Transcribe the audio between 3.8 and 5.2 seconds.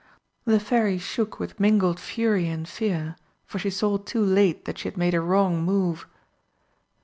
too late that she had made